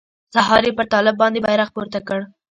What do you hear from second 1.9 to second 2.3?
کړ.